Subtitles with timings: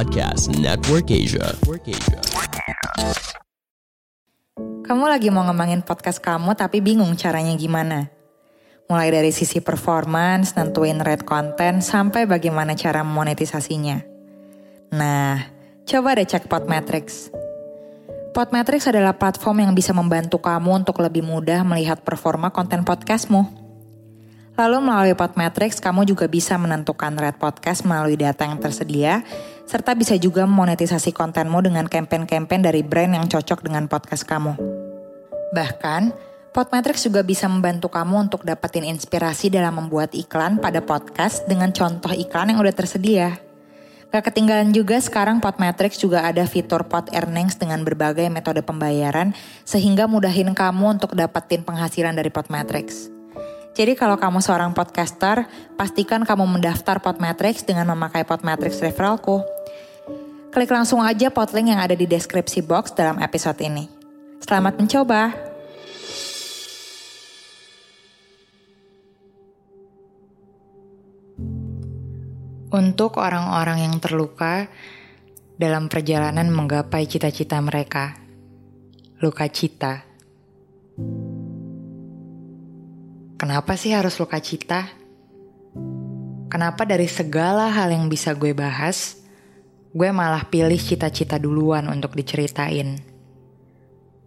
[0.00, 1.52] Podcast Network Asia.
[4.80, 8.08] Kamu lagi mau ngembangin podcast kamu tapi bingung caranya gimana?
[8.88, 14.00] Mulai dari sisi performance, nentuin rate konten, sampai bagaimana cara monetisasinya.
[14.96, 15.36] Nah,
[15.84, 17.28] coba deh cek Podmetrics.
[18.32, 23.60] Podmetrics adalah platform yang bisa membantu kamu untuk lebih mudah melihat performa konten podcastmu.
[24.56, 29.24] Lalu melalui Podmetrics, kamu juga bisa menentukan rate podcast melalui data yang tersedia,
[29.70, 34.58] serta bisa juga monetisasi kontenmu dengan campaign-campaign dari brand yang cocok dengan podcast kamu.
[35.54, 41.70] Bahkan, Podmetrics juga bisa membantu kamu untuk dapetin inspirasi dalam membuat iklan pada podcast dengan
[41.70, 43.38] contoh iklan yang udah tersedia.
[44.10, 49.30] Gak ketinggalan juga sekarang Podmetrics juga ada fitur Pod Earnings dengan berbagai metode pembayaran
[49.62, 53.19] sehingga mudahin kamu untuk dapetin penghasilan dari Podmetrics.
[53.70, 55.46] Jadi kalau kamu seorang podcaster,
[55.78, 59.46] pastikan kamu mendaftar Podmetrics dengan memakai Podmetrics referralku.
[60.50, 63.86] Klik langsung aja podlink yang ada di deskripsi box dalam episode ini.
[64.42, 65.30] Selamat mencoba!
[72.70, 74.66] Untuk orang-orang yang terluka
[75.54, 78.18] dalam perjalanan menggapai cita-cita mereka,
[79.22, 80.09] luka cita.
[83.40, 84.84] Kenapa sih harus luka cita?
[86.52, 89.16] Kenapa dari segala hal yang bisa gue bahas,
[89.96, 93.00] gue malah pilih cita-cita duluan untuk diceritain?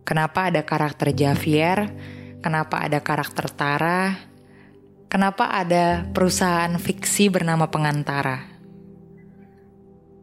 [0.02, 1.94] Kenapa ada karakter Javier?
[2.42, 4.18] Kenapa ada karakter Tara?
[5.06, 8.50] Kenapa ada perusahaan fiksi bernama Pengantara?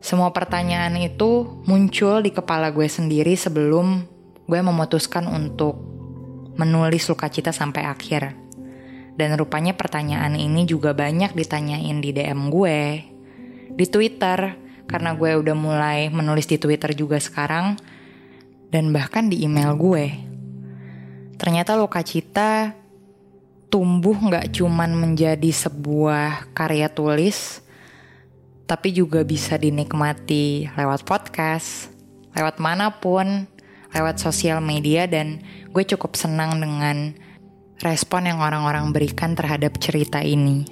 [0.02, 4.02] Semua pertanyaan itu muncul di kepala gue sendiri sebelum
[4.50, 5.78] gue memutuskan untuk
[6.58, 8.49] menulis luka cita sampai akhir.
[9.20, 13.04] Dan rupanya pertanyaan ini juga banyak ditanyain di DM gue,
[13.76, 14.56] di Twitter,
[14.88, 17.76] karena gue udah mulai menulis di Twitter juga sekarang,
[18.72, 20.16] dan bahkan di email gue.
[21.36, 22.72] Ternyata luka cita
[23.69, 27.60] tumbuh nggak cuman menjadi sebuah karya tulis,
[28.64, 31.92] tapi juga bisa dinikmati lewat podcast,
[32.32, 33.44] lewat mana pun,
[33.92, 37.28] lewat sosial media dan gue cukup senang dengan
[37.80, 40.64] respon yang orang-orang berikan terhadap cerita ini.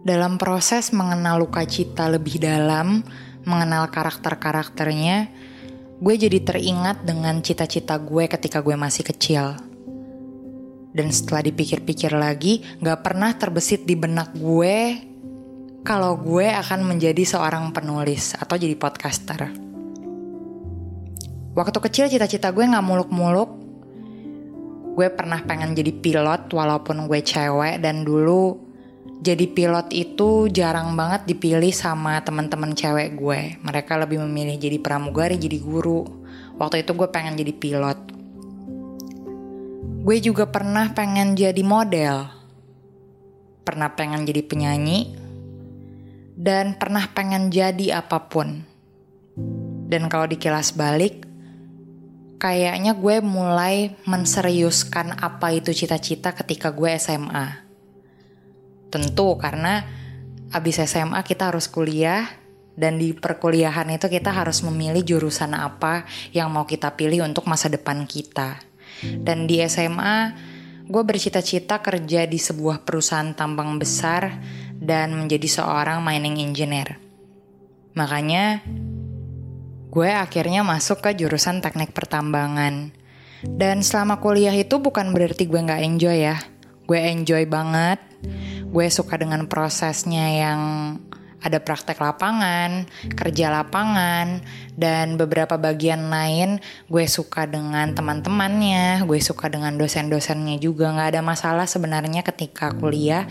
[0.00, 3.04] Dalam proses mengenal luka cita lebih dalam,
[3.48, 5.30] mengenal karakter-karakternya,
[6.00, 9.70] gue jadi teringat dengan cita-cita gue ketika gue masih kecil
[10.90, 14.98] dan setelah dipikir-pikir lagi, gak pernah terbesit di benak gue
[15.86, 19.48] kalau gue akan menjadi seorang penulis atau jadi podcaster.
[21.54, 23.59] Waktu kecil cita-cita gue gak muluk-muluk.
[24.96, 28.58] Gue pernah pengen jadi pilot walaupun gue cewek dan dulu
[29.20, 33.60] jadi pilot itu jarang banget dipilih sama teman-teman cewek gue.
[33.60, 36.08] Mereka lebih memilih jadi pramugari, jadi guru.
[36.56, 38.20] Waktu itu gue pengen jadi pilot
[40.00, 42.24] Gue juga pernah pengen jadi model,
[43.68, 45.12] pernah pengen jadi penyanyi,
[46.40, 48.64] dan pernah pengen jadi apa pun.
[49.92, 51.29] Dan kalau dikilas balik,
[52.40, 57.68] kayaknya gue mulai menseriuskan apa itu cita-cita ketika gue SMA.
[58.88, 59.84] Tentu karena
[60.50, 62.26] abis SMA kita harus kuliah
[62.80, 67.68] dan di perkuliahan itu kita harus memilih jurusan apa yang mau kita pilih untuk masa
[67.68, 68.56] depan kita.
[69.04, 70.32] Dan di SMA,
[70.88, 74.40] gue bercita-cita kerja di sebuah perusahaan tambang besar
[74.80, 76.96] dan menjadi seorang mining engineer.
[77.92, 78.64] Makanya,
[79.90, 82.94] gue akhirnya masuk ke jurusan teknik pertambangan.
[83.42, 86.38] Dan selama kuliah itu bukan berarti gue gak enjoy ya.
[86.86, 87.98] Gue enjoy banget.
[88.70, 90.60] Gue suka dengan prosesnya yang
[91.40, 92.84] ada praktek lapangan,
[93.16, 94.44] kerja lapangan,
[94.76, 96.60] dan beberapa bagian lain
[96.92, 100.92] gue suka dengan teman-temannya, gue suka dengan dosen-dosennya juga.
[100.94, 103.26] Gak ada masalah sebenarnya ketika kuliah.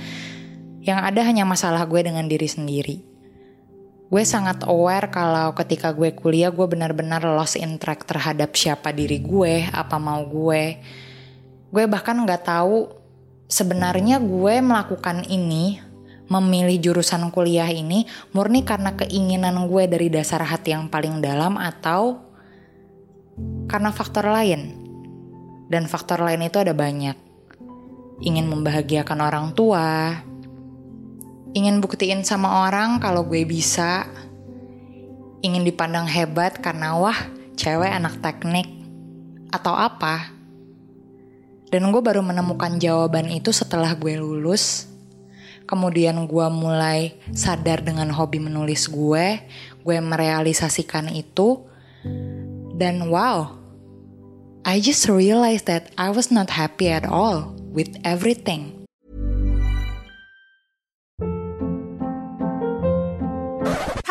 [0.84, 2.98] Yang ada hanya masalah gue dengan diri sendiri.
[4.10, 9.22] Gue sangat aware kalau ketika gue kuliah gue benar-benar lost in track terhadap siapa diri
[9.22, 10.82] gue, apa mau gue.
[11.70, 12.90] Gue bahkan nggak tahu
[13.46, 15.78] sebenarnya gue melakukan ini,
[16.26, 22.18] memilih jurusan kuliah ini murni karena keinginan gue dari dasar hati yang paling dalam atau
[23.70, 24.90] karena faktor lain.
[25.70, 27.14] Dan faktor lain itu ada banyak.
[28.26, 30.18] Ingin membahagiakan orang tua,
[31.54, 34.06] ingin buktiin sama orang kalau gue bisa,
[35.42, 37.18] ingin dipandang hebat karena wah
[37.60, 38.68] cewek anak teknik,
[39.52, 40.32] atau apa.
[41.70, 44.90] Dan gue baru menemukan jawaban itu setelah gue lulus.
[45.70, 49.38] Kemudian gue mulai sadar dengan hobi menulis gue,
[49.86, 51.62] gue merealisasikan itu,
[52.74, 53.54] dan wow,
[54.66, 58.79] I just realized that I was not happy at all with everything.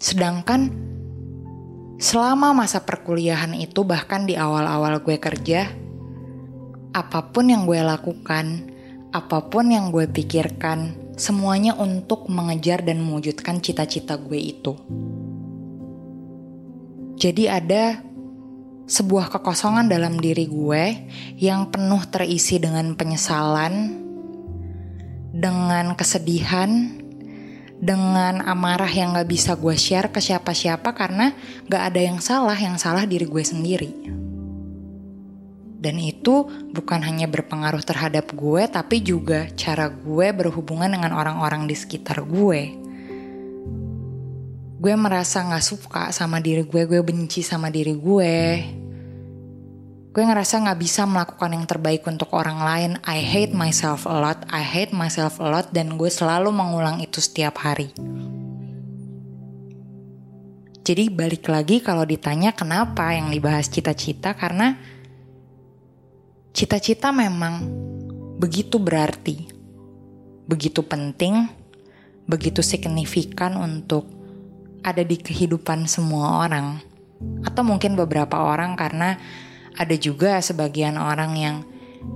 [0.00, 0.72] Sedangkan
[2.00, 5.68] selama masa perkuliahan itu bahkan di awal-awal gue kerja,
[6.96, 8.72] apa pun yang gue lakukan,
[9.12, 14.72] apa pun yang gue pikirkan, semuanya untuk mengejar dan mewujudkan cita-cita gue itu.
[17.20, 18.00] Jadi ada
[18.88, 20.84] sebuah kekosongan dalam diri gue
[21.36, 24.02] yang penuh terisi dengan penyesalan,
[25.36, 26.99] dengan kesedihan,
[27.80, 31.32] dengan amarah yang gak bisa gue share ke siapa-siapa karena
[31.64, 33.92] gak ada yang salah, yang salah diri gue sendiri.
[35.80, 36.44] Dan itu
[36.76, 42.76] bukan hanya berpengaruh terhadap gue, tapi juga cara gue berhubungan dengan orang-orang di sekitar gue.
[44.76, 48.36] Gue merasa gak suka sama diri gue, gue benci sama diri gue.
[50.10, 52.90] Gue ngerasa gak bisa melakukan yang terbaik untuk orang lain.
[53.06, 57.22] I hate myself a lot, I hate myself a lot, dan gue selalu mengulang itu
[57.22, 57.94] setiap hari.
[60.82, 64.74] Jadi balik lagi kalau ditanya kenapa yang dibahas cita-cita, karena
[66.50, 67.70] cita-cita memang
[68.42, 69.46] begitu berarti,
[70.50, 71.46] begitu penting,
[72.26, 74.10] begitu signifikan untuk
[74.82, 76.82] ada di kehidupan semua orang,
[77.46, 79.14] atau mungkin beberapa orang, karena
[79.76, 81.56] ada juga sebagian orang yang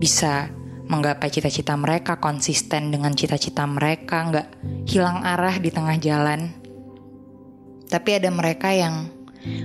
[0.00, 0.50] bisa
[0.84, 4.48] menggapai cita-cita mereka, konsisten dengan cita-cita mereka, nggak
[4.88, 6.52] hilang arah di tengah jalan.
[7.88, 9.08] Tapi ada mereka yang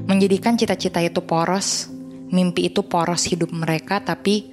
[0.07, 1.91] menjadikan cita-cita itu poros,
[2.31, 4.51] mimpi itu poros hidup mereka, tapi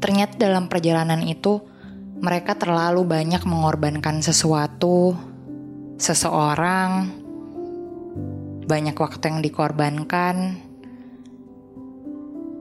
[0.00, 1.60] ternyata dalam perjalanan itu
[2.20, 5.16] mereka terlalu banyak mengorbankan sesuatu,
[6.00, 7.12] seseorang,
[8.66, 10.65] banyak waktu yang dikorbankan,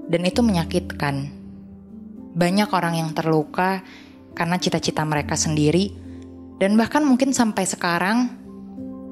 [0.09, 1.31] dan itu menyakitkan.
[2.35, 3.81] Banyak orang yang terluka
[4.35, 5.95] karena cita-cita mereka sendiri,
[6.59, 8.31] dan bahkan mungkin sampai sekarang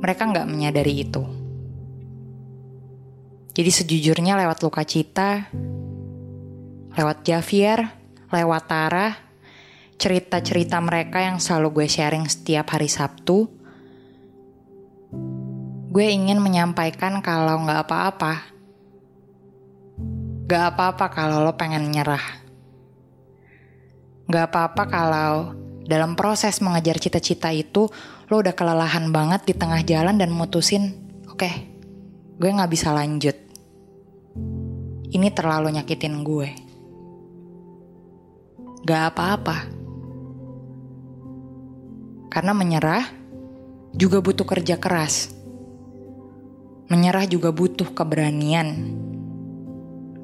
[0.03, 1.23] mereka nggak menyadari itu.
[3.53, 5.47] Jadi sejujurnya lewat luka cita,
[6.97, 7.85] lewat Javier,
[8.33, 9.13] lewat Tara,
[9.95, 13.45] cerita-cerita mereka yang selalu gue sharing setiap hari Sabtu,
[15.93, 18.52] gue ingin menyampaikan kalau nggak apa-apa.
[20.43, 22.43] Gak apa-apa kalau lo pengen nyerah.
[24.27, 27.87] Gak apa-apa kalau dalam proses mengejar cita-cita itu
[28.31, 30.95] lo udah kelelahan banget di tengah jalan dan mutusin,
[31.27, 31.53] oke, okay,
[32.39, 33.35] gue gak bisa lanjut.
[35.13, 36.49] Ini terlalu nyakitin gue.
[38.83, 39.57] Gak apa-apa.
[42.33, 43.05] Karena menyerah
[43.93, 45.43] juga butuh kerja keras
[46.93, 48.93] Menyerah juga butuh keberanian.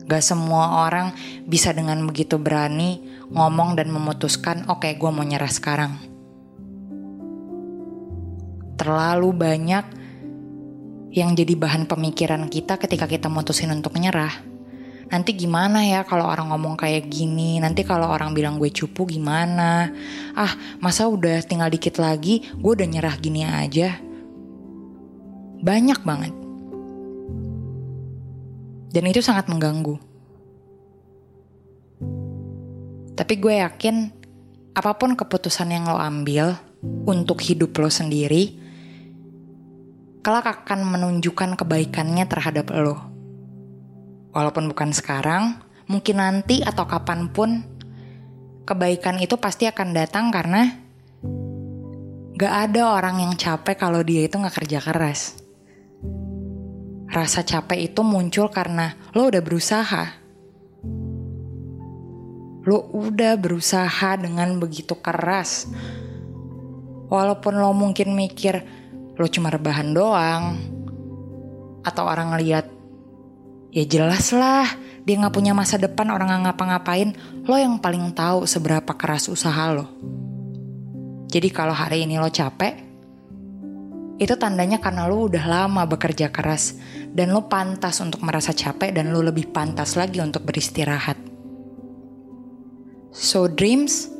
[0.10, 1.14] Gak semua orang
[1.46, 2.98] bisa dengan begitu berani
[3.30, 6.02] ngomong dan memutuskan, oke okay, gue mau nyerah sekarang.
[8.74, 9.86] Terlalu banyak
[11.14, 14.34] yang jadi bahan pemikiran kita ketika kita mutusin untuk menyerah.
[15.10, 19.90] nanti gimana ya kalau orang ngomong kayak gini nanti kalau orang bilang gue cupu gimana
[20.38, 23.98] ah masa udah tinggal dikit lagi gue udah nyerah gini aja
[25.66, 26.39] banyak banget
[28.90, 29.98] dan itu sangat mengganggu
[33.14, 34.10] tapi gue yakin
[34.74, 36.56] apa pun keputusan yang lo ambil
[37.04, 38.70] untuk hidup lo sendiri
[40.20, 43.00] kelak akan menunjukkan kebaikannya terhadap lo.
[44.36, 47.66] Walaupun bukan sekarang, mungkin nanti atau kapan pun,
[48.68, 50.70] kebaikan itu pasti akan datang karena
[52.38, 55.40] gak ada orang yang capek kalau dia itu gak kerja keras.
[57.10, 60.04] Rasa capek itu muncul karena lo udah berusaha.
[62.70, 65.66] Lo udah berusaha dengan begitu keras.
[67.10, 68.62] Walaupun lo mungkin mikir,
[69.18, 70.44] lo cuma rebahan doang
[71.84, 72.70] atau orang ngeliat
[73.70, 74.66] ya jelas lah
[75.06, 77.14] dia nggak punya masa depan orang nggak ngapa-ngapain
[77.46, 79.86] lo yang paling tahu seberapa keras usaha lo
[81.30, 82.89] jadi kalau hari ini lo capek
[84.20, 86.76] itu tandanya karena lo udah lama bekerja keras
[87.16, 91.16] dan lo pantas untuk merasa capek dan lo lebih pantas lagi untuk beristirahat
[93.16, 94.12] so dreams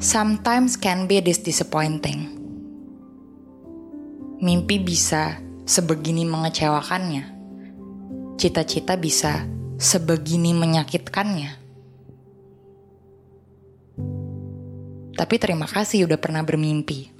[0.00, 2.34] sometimes can be this disappointing
[4.44, 7.32] Mimpi bisa sebegini mengecewakannya.
[8.36, 9.48] Cita-cita bisa
[9.80, 11.50] sebegini menyakitkannya.
[15.14, 17.13] Tapi terima kasih udah pernah bermimpi.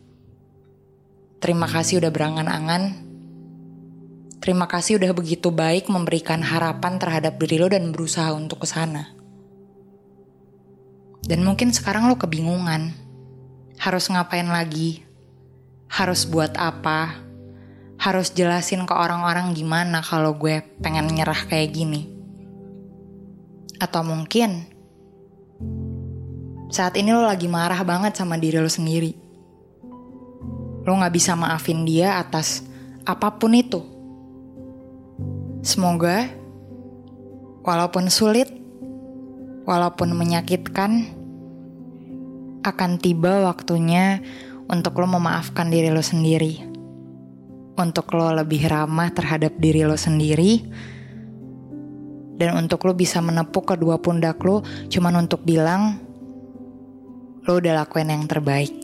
[1.44, 3.04] Terima kasih udah berangan-angan.
[4.40, 9.12] Terima kasih udah begitu baik memberikan harapan terhadap diri lo dan berusaha untuk ke sana.
[11.20, 12.96] Dan mungkin sekarang lo kebingungan.
[13.76, 15.04] Harus ngapain lagi?
[15.94, 17.22] harus buat apa,
[18.02, 22.10] harus jelasin ke orang-orang gimana kalau gue pengen nyerah kayak gini.
[23.78, 24.66] Atau mungkin
[26.74, 29.23] saat ini lo lagi marah banget sama diri lo sendiri.
[30.84, 32.64] Lo gak bisa maafin dia atas
[33.08, 33.80] apa pun itu.
[35.64, 36.28] Semoga
[37.64, 38.52] walaupun sulit,
[39.64, 41.08] walaupun menyakitkan,
[42.64, 44.20] akan tiba waktunya
[44.68, 46.60] untuk lo memaafkan diri lo sendiri,
[47.76, 50.64] untuk lo lebih ramah terhadap diri lo sendiri,
[52.36, 54.60] dan untuk lo bisa menepuk kedua pundak lo
[54.92, 55.96] cuman untuk bilang
[57.44, 58.83] lo udah lakuin yang terbaik.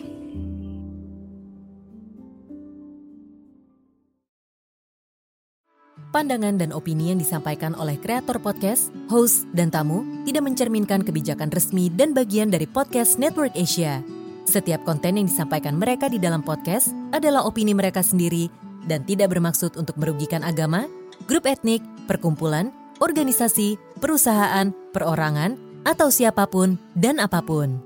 [6.11, 11.87] Pandangan dan opini yang disampaikan oleh kreator podcast, host, dan tamu tidak mencerminkan kebijakan resmi
[11.87, 14.02] dan bagian dari podcast Network Asia.
[14.43, 18.50] Setiap konten yang disampaikan mereka di dalam podcast adalah opini mereka sendiri
[18.90, 20.90] dan tidak bermaksud untuk merugikan agama,
[21.31, 21.79] grup etnik,
[22.11, 25.55] perkumpulan, organisasi, perusahaan, perorangan,
[25.87, 27.79] atau siapa pun dan apa pun.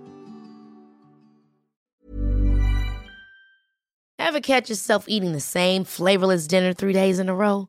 [4.16, 7.68] Ever catch yourself eating the same flavorless dinner three days in a row?